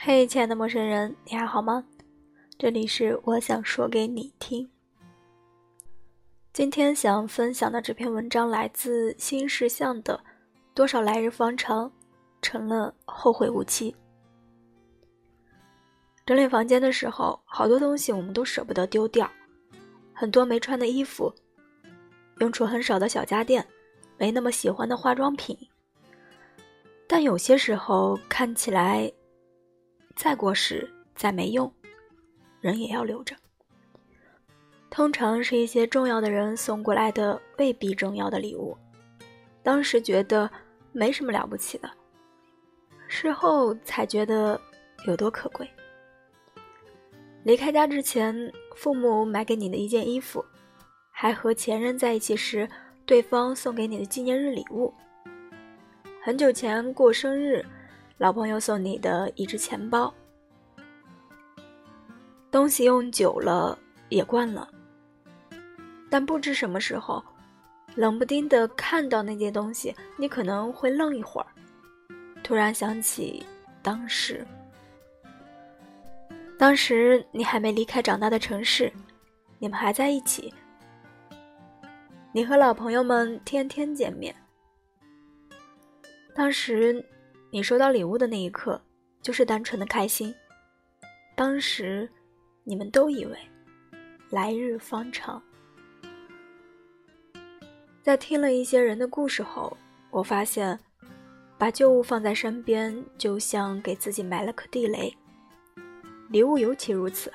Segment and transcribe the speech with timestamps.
[0.00, 1.84] 嘿，亲爱的陌生人，你还好吗？
[2.56, 4.70] 这里是我想说给你听。
[6.52, 10.22] 今天想分享的这篇文章来自新事项的
[10.72, 11.90] “多少来日方长，
[12.40, 13.94] 成了后会无期”。
[16.24, 19.28] 整理房间的时候，好多东西我们都舍不得丢掉，
[20.14, 21.34] 很多没穿的衣服，
[22.38, 23.66] 用处很少的小家电，
[24.16, 25.58] 没那么喜欢的化妆品。
[27.08, 29.12] 但有些时候看起来。
[30.18, 31.72] 再过时，再没用，
[32.60, 33.36] 人也要留着。
[34.90, 38.76] 通常是一些重要的人送过来的未必重要的礼物，
[39.62, 40.50] 当时觉得
[40.90, 41.88] 没什么了不起的，
[43.06, 44.60] 事后才觉得
[45.06, 45.70] 有多可贵。
[47.44, 50.44] 离开家之前，父母买给你的一件衣服，
[51.12, 52.68] 还和前任在一起时，
[53.06, 54.92] 对方送给你的纪念日礼物。
[56.20, 57.64] 很久前过生日。
[58.18, 60.12] 老朋友送你的一只钱包，
[62.50, 64.68] 东西用久了也惯了，
[66.10, 67.22] 但不知什么时候，
[67.94, 71.46] 冷不丁的看到那件东西，你可能会愣一会儿，
[72.42, 73.46] 突然想起
[73.82, 74.44] 当时，
[76.58, 78.92] 当时你还没离开长大的城市，
[79.60, 80.52] 你们还在一起，
[82.32, 84.34] 你和老朋友们天天见面，
[86.34, 87.04] 当时。
[87.50, 88.80] 你收到礼物的那一刻，
[89.22, 90.34] 就是单纯的开心。
[91.34, 92.06] 当时，
[92.62, 93.38] 你们都以为
[94.28, 95.42] 来日方长。
[98.02, 99.74] 在听了一些人的故事后，
[100.10, 100.78] 我发现，
[101.56, 105.16] 把旧物放在身边，就像给自己埋了颗地雷。
[106.28, 107.32] 礼物尤其如此，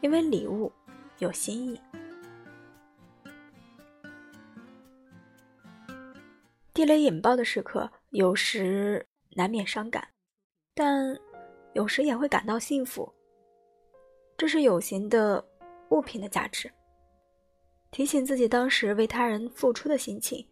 [0.00, 0.72] 因为礼物
[1.18, 1.78] 有心意。
[6.72, 9.06] 地雷引爆的时刻，有时。
[9.34, 10.06] 难免伤感，
[10.74, 11.18] 但
[11.72, 13.12] 有时也会感到幸福。
[14.36, 15.44] 这是有形的
[15.90, 16.70] 物品的价值，
[17.90, 20.46] 提醒自己当时为他人付出的心情，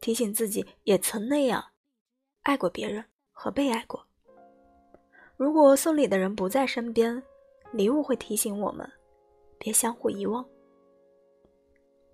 [0.00, 1.64] 提醒自己也曾那样
[2.42, 4.04] 爱过别人和被爱过。
[5.36, 7.20] 如果送礼的人不在身边，
[7.72, 8.88] 礼物会提醒我们
[9.58, 10.44] 别相互遗忘。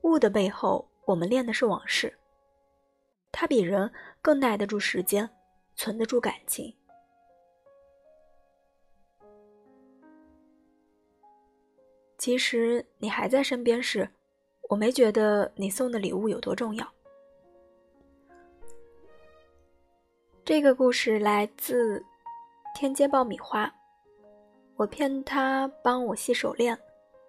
[0.03, 2.17] 物的背后，我们练的是往事，
[3.33, 3.93] 它比人
[4.23, 5.29] 更耐得住时间。
[5.76, 6.75] 存得住感情。
[12.19, 14.09] 其实你还在身边时，
[14.69, 16.92] 我没觉得你送的礼物有多重要。
[20.44, 22.04] 这个故事来自
[22.75, 23.72] 天街爆米花。
[24.76, 26.78] 我骗他帮我系手链，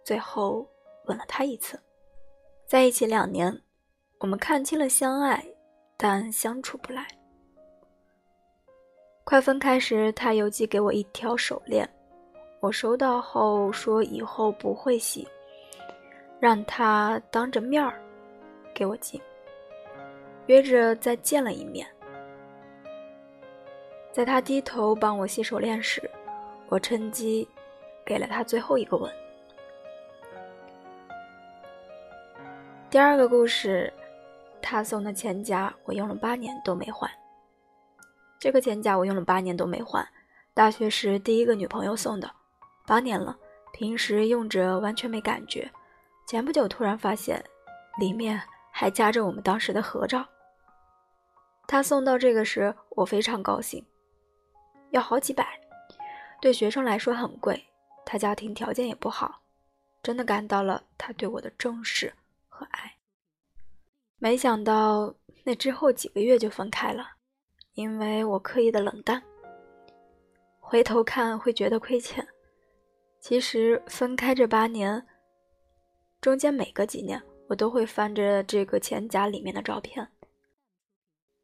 [0.04, 0.68] 最后
[1.06, 1.80] 吻了他一次。
[2.66, 3.62] 在一起两年，
[4.20, 5.46] 我们看清了相爱，
[5.96, 7.08] 但相处不来。
[9.28, 11.86] 快分开时，他邮寄给我一条手链，
[12.62, 15.28] 我收到后说以后不会洗，
[16.40, 18.02] 让他当着面儿
[18.74, 19.22] 给我寄，
[20.46, 21.86] 约着再见了一面。
[24.14, 26.10] 在他低头帮我系手链时，
[26.70, 27.46] 我趁机
[28.06, 29.12] 给了他最后一个吻。
[32.90, 33.92] 第二个故事，
[34.62, 37.12] 他送的钱夹我用了八年都没换。
[38.40, 40.08] 这个钱夹我用了八年都没换，
[40.54, 42.32] 大学时第一个女朋友送的，
[42.86, 43.38] 八年了，
[43.74, 45.70] 平时用着完全没感觉。
[46.28, 47.44] 前不久突然发现，
[48.00, 50.26] 里面还夹着我们当时的合照。
[51.68, 53.86] 他送到这个时，我非常高兴，
[54.92, 55.60] 要好几百，
[56.40, 57.66] 对学生来说很贵。
[58.06, 59.42] 他家庭条件也不好，
[60.02, 62.14] 真的感到了他对我的重视
[62.48, 62.96] 和爱。
[64.18, 67.17] 没想到那之后几个月就分开了。
[67.78, 69.22] 因为我刻意的冷淡，
[70.60, 72.28] 回头看会觉得亏欠。
[73.20, 75.06] 其实分开这八年，
[76.20, 80.08] 中间每隔几年，我都会翻着这个钱夹里面的照片。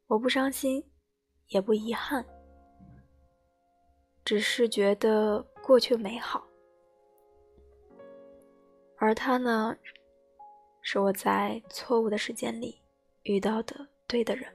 [0.08, 0.84] 我不伤心，
[1.50, 2.26] 也不遗憾，
[4.24, 6.44] 只是觉得过去美好。
[8.96, 9.76] 而他呢，
[10.82, 12.82] 是我在错误的时间里
[13.22, 14.52] 遇到的对的人。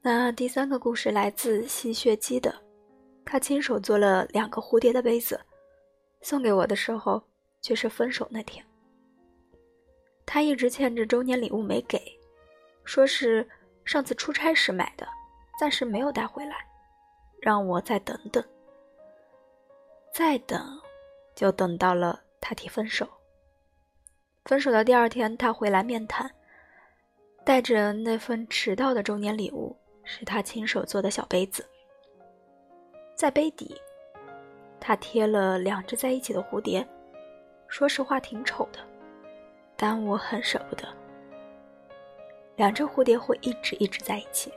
[0.00, 2.54] 那第三个故事来自吸血姬的，
[3.24, 5.38] 他亲手做了两个蝴蝶的杯子，
[6.22, 7.22] 送给我的时候
[7.60, 8.64] 却是分手那天。
[10.24, 12.00] 他一直欠着周年礼物没给，
[12.84, 13.46] 说是
[13.84, 15.06] 上次出差时买的，
[15.58, 16.56] 暂时没有带回来，
[17.40, 18.42] 让我再等等。
[20.14, 20.80] 再等，
[21.34, 23.06] 就等到了他提分手。
[24.44, 26.30] 分手的第二天，他回来面谈，
[27.44, 29.76] 带着那份迟到的周年礼物。
[30.10, 31.62] 是他亲手做的小杯子，
[33.14, 33.78] 在杯底，
[34.80, 36.84] 他贴了两只在一起的蝴蝶，
[37.68, 38.78] 说实话挺丑的，
[39.76, 40.88] 但我很舍不得。
[42.56, 44.50] 两只蝴蝶会一直一直在一起，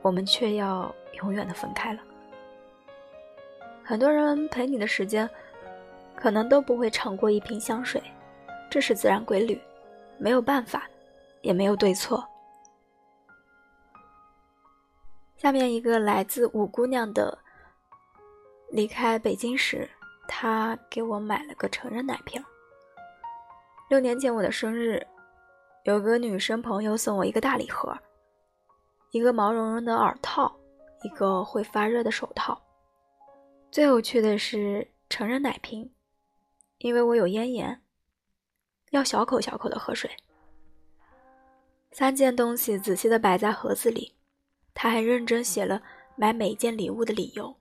[0.00, 2.00] 我们却要永远的分开了。
[3.84, 5.28] 很多人陪你的时间，
[6.16, 8.02] 可能都不会长过一瓶香水，
[8.70, 9.60] 这是自然规律，
[10.16, 10.88] 没有办法，
[11.42, 12.26] 也没有对错。
[15.40, 17.38] 下面一个来自五姑娘的，
[18.68, 19.88] 离开北京时，
[20.28, 22.44] 她给我买了个成人奶瓶。
[23.88, 25.02] 六年前我的生日，
[25.84, 27.96] 有个女生朋友送我一个大礼盒，
[29.12, 30.54] 一个毛茸茸的耳套，
[31.04, 32.60] 一个会发热的手套。
[33.70, 35.90] 最有趣的是成人奶瓶，
[36.76, 37.80] 因为我有咽炎，
[38.90, 40.10] 要小口小口的喝水。
[41.92, 44.19] 三件东西仔细的摆在盒子里。
[44.74, 45.82] 他还认真写了
[46.16, 47.56] 买每件礼物的理由，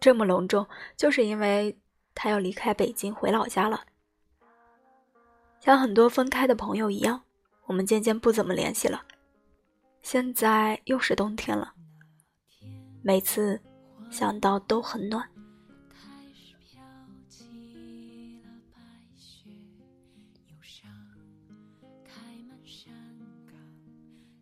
[0.00, 1.78] 这么隆重，就是因为
[2.14, 3.84] 他要离开北京回老家了。
[5.60, 7.22] 像很多分开的朋友一样，
[7.66, 9.02] 我们渐渐不怎么联系了。
[10.02, 11.72] 现在又是冬天了，
[13.02, 13.60] 每次
[14.10, 15.26] 想到都很暖。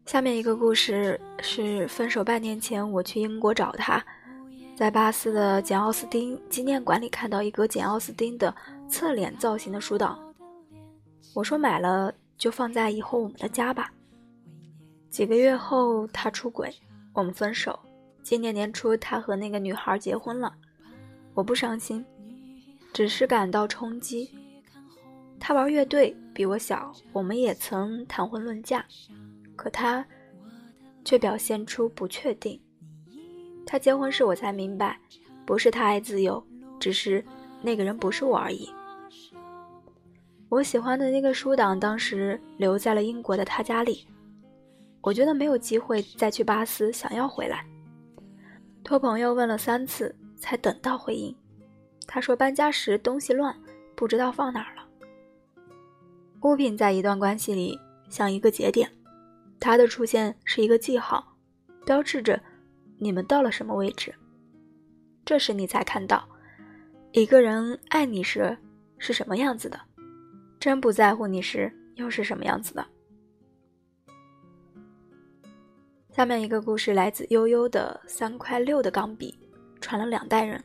[0.05, 4.05] 下面一个故事是分手半年前，我去英国找他，
[4.77, 8.55] 在巴斯的简·奥斯汀纪念馆里看到一个简·奥斯汀的
[8.89, 10.19] 侧脸造型的书档。
[11.35, 13.91] 我说买了就放在以后我们的家吧。
[15.09, 16.71] 几个月后他出轨，
[17.15, 17.79] 我们分手。
[18.23, 20.53] 今年年初他和那个女孩结婚了，
[21.33, 22.05] 我不伤心，
[22.93, 24.31] 只是感到冲击。
[25.41, 28.85] 他玩乐队，比我小，我们也曾谈婚论嫁。
[29.63, 30.05] 可他
[31.05, 32.61] 却表现出不确定。
[33.65, 34.99] 他结婚时，我才明白，
[35.47, 36.45] 不是他爱自由，
[36.81, 37.25] 只是
[37.63, 38.69] 那个人不是我而已。
[40.49, 44.05] 我喜欢的那个书档当时留在了英国的他家里，
[45.01, 47.65] 我觉得没有机会再去巴斯，想要回来。
[48.83, 51.33] 托朋友问了三次，才等到回应。
[52.05, 53.57] 他说搬家时东西乱，
[53.95, 54.83] 不知道放哪儿了。
[56.41, 57.79] 物品在一段关系里
[58.11, 58.91] 像一个节点。
[59.63, 61.37] 他的出现是一个记号，
[61.87, 62.43] 标志着
[62.99, 64.13] 你们到了什么位置。
[65.25, 66.29] 这时你才看到，
[67.13, 68.59] 一个人爱你时
[68.99, 69.81] 是什么样子的，
[70.59, 72.85] 真不在乎你时又是什么样子的。
[76.11, 79.39] 下面一个故事来自悠悠的三块六的钢笔，
[79.81, 80.61] 传了两代人。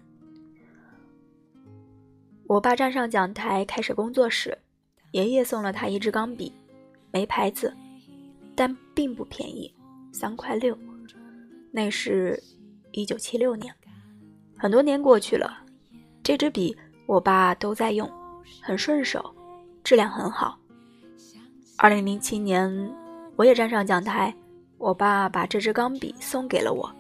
[2.48, 4.58] 我爸站上讲台开始工作时，
[5.12, 6.52] 爷爷送了他一支钢笔，
[7.12, 7.72] 没牌子。
[8.58, 9.72] 但并不便宜，
[10.12, 10.76] 三块六。
[11.72, 12.42] 那是
[12.92, 13.72] 一九七六年，
[14.58, 15.64] 很多年过去了，
[16.24, 16.76] 这支笔
[17.06, 18.12] 我爸都在用，
[18.64, 19.32] 很顺手，
[19.84, 20.58] 质量很好。
[21.78, 22.68] 二零零七年，
[23.36, 24.36] 我也站上讲台，
[24.80, 26.92] 我爸把这支钢笔送给了我，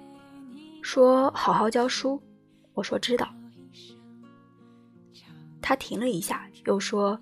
[0.83, 2.21] 说好好教书。
[2.75, 3.27] 我说知道。
[5.59, 7.19] 他停了一下，又说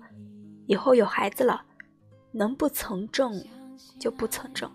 [0.66, 1.64] 以后有孩子了，
[2.32, 3.42] 能不从政？
[3.98, 4.70] 就不曾挣，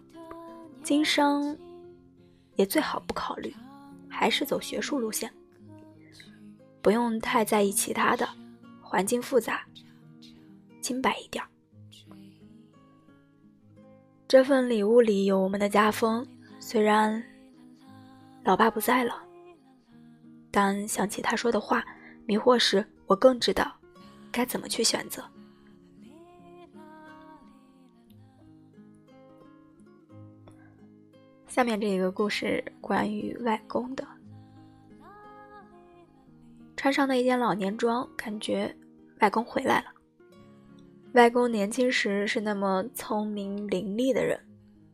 [0.83, 1.55] 经商
[2.55, 3.55] 也最好不考虑，
[4.09, 5.31] 还是走学术路线，
[6.81, 8.27] 不用太在意其他的，
[8.81, 9.65] 环境复杂，
[10.81, 11.43] 清白一点。
[14.27, 16.25] 这份礼物里有我们的家风，
[16.59, 17.21] 虽然
[18.43, 19.21] 老爸不在了，
[20.49, 21.83] 但想起他说的话，
[22.25, 23.71] 迷惑时我更知道
[24.31, 25.23] 该怎么去选择。
[31.51, 34.07] 下面这个故事关于外公的。
[36.77, 38.73] 穿上那一件老年装，感觉
[39.19, 39.87] 外公回来了。
[41.11, 44.39] 外公年轻时是那么聪明伶俐的人，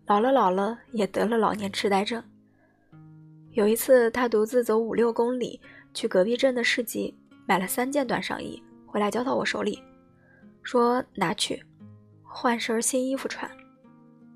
[0.07, 2.23] 老了老了也得了老年痴呆症。
[3.51, 5.61] 有一次，他独自走五六公里
[5.93, 9.79] 去隔壁镇的市集，买了三件短上衣回来交到我手里，
[10.63, 11.63] 说拿去
[12.23, 13.47] 换身新衣服穿。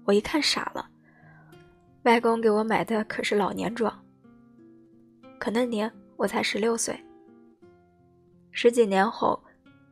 [0.06, 0.88] 我一看傻了。
[2.04, 3.94] 外公给我买的可是老年装，
[5.38, 7.00] 可那年我才十六岁。
[8.50, 9.40] 十几年后，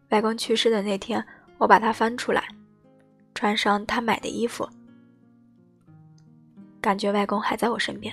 [0.09, 1.23] 外公去世的那天，
[1.59, 2.43] 我把它翻出来，
[3.35, 4.67] 穿上他买的衣服，
[6.81, 8.11] 感觉外公还在我身边。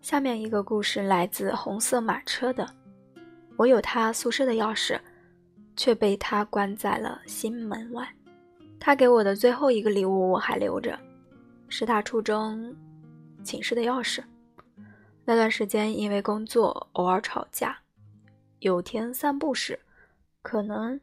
[0.00, 2.64] 下面一个故事来自红色马车的，
[3.56, 4.96] 我有他宿舍的钥匙，
[5.76, 8.08] 却被他关在了心门外。
[8.78, 10.96] 他给我的最后一个礼物，我还留着。
[11.68, 12.74] 是他初中
[13.42, 14.22] 寝室的钥匙，
[15.24, 17.76] 那段时间因为工作偶尔吵架，
[18.60, 19.78] 有天散步时，
[20.42, 21.00] 可能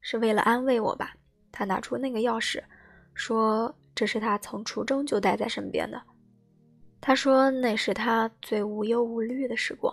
[0.00, 1.14] 是为了安慰我吧，
[1.50, 2.62] 他拿出那个钥匙，
[3.14, 6.00] 说这是他从初中就带在身边的。
[7.00, 9.92] 他说那是他最无忧无虑的时光，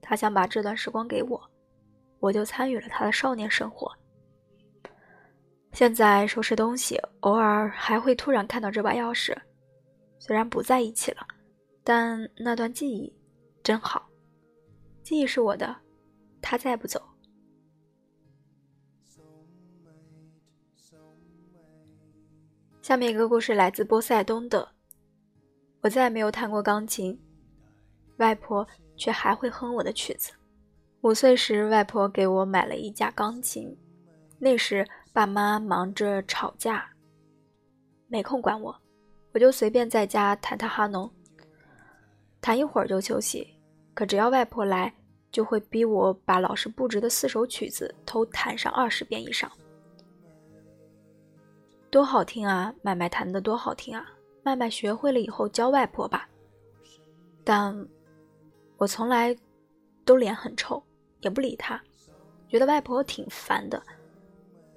[0.00, 1.50] 他想把这段时光给我，
[2.18, 3.94] 我就参与了他的少年生活。
[5.72, 9.36] 现在收拾东西，偶尔还会突然看到这把钥匙，
[10.18, 11.26] 虽然不在一起了。
[11.82, 13.12] 但那段记忆
[13.62, 14.08] 真好，
[15.02, 15.74] 记忆是我的，
[16.42, 17.02] 他再不走。
[22.82, 24.68] 下面一个故事来自波塞冬的。
[25.80, 27.18] 我再也没有弹过钢琴，
[28.18, 30.32] 外婆却还会哼我的曲子。
[31.00, 33.74] 五岁时，外婆给我买了一架钢琴，
[34.38, 36.88] 那时爸妈忙着吵架，
[38.06, 38.74] 没空管我，
[39.32, 41.10] 我就随便在家弹弹哈农。
[42.40, 43.46] 弹一会儿就休息，
[43.92, 44.94] 可只要外婆来，
[45.32, 49.50] 就会逼我把老师布置的四首曲子都弹上二十遍以上。
[51.90, 52.72] 多好听啊！
[52.82, 54.08] 麦麦弹的多好听啊！
[54.44, 56.28] 麦麦学会了以后教外婆吧。
[57.42, 57.88] 但，
[58.76, 59.36] 我从来
[60.04, 60.80] 都脸很臭，
[61.20, 61.82] 也不理他，
[62.48, 63.82] 觉得外婆挺烦的。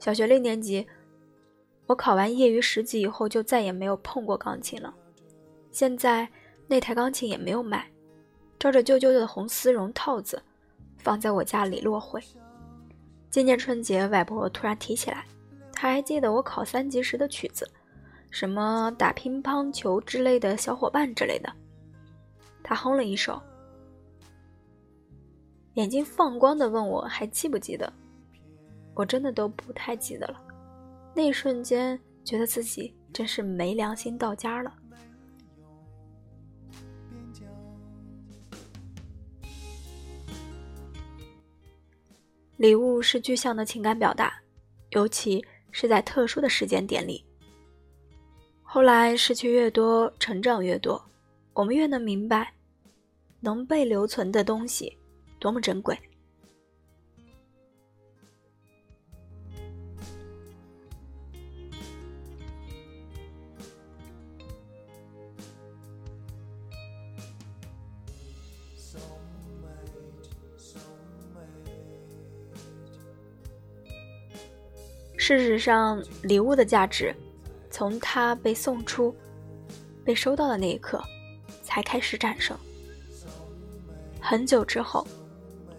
[0.03, 0.85] 小学六年级，
[1.85, 4.93] 我考完业余十级以后就再也没有碰过钢琴了。
[5.71, 6.27] 现在。
[6.65, 7.91] 那台钢琴也没有买，
[8.57, 10.41] 照着旧旧的红丝绒套子，
[10.97, 12.23] 放在我家里落灰。
[13.29, 15.25] 今年春节，外婆突然提起来，
[15.73, 17.69] 她还记得我考三级时的曲子，
[18.31, 21.53] 什么打乒乓球之类的小伙伴之类的。
[22.63, 23.39] 她哼了一首，
[25.73, 27.91] 眼睛放光的问我还记不记得？
[28.93, 30.39] 我真的都不太记得了。
[31.15, 34.73] 那一瞬间，觉得自己真是没良心到家了。
[42.57, 44.41] 礼物是具象的情感表达，
[44.91, 47.25] 尤其是在特殊的时间点里。
[48.61, 51.03] 后来失去越多，成长越多，
[51.53, 52.53] 我们越能明白，
[53.41, 54.97] 能被留存的东西
[55.39, 55.99] 多么珍贵。
[75.25, 77.15] 事实上，礼物的价值，
[77.71, 79.15] 从它被送出、
[80.03, 81.01] 被收到的那一刻，
[81.61, 82.57] 才开始产生。
[84.19, 85.07] 很久之后，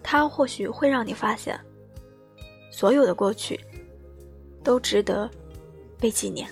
[0.01, 1.59] 它或许会让你发现，
[2.71, 3.59] 所有的过去，
[4.63, 5.29] 都值得
[5.99, 6.49] 被纪念。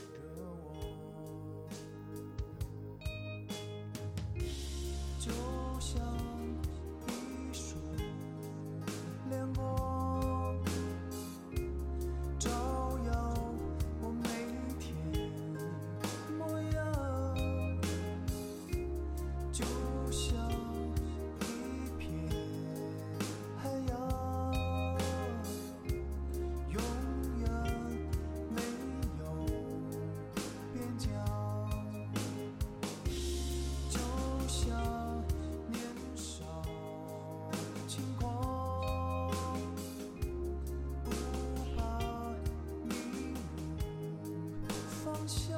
[45.23, 45.52] don't you?